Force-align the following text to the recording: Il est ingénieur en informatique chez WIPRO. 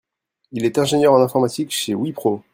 Il 0.51 0.65
est 0.65 0.79
ingénieur 0.79 1.13
en 1.13 1.21
informatique 1.21 1.69
chez 1.69 1.93
WIPRO. 1.93 2.43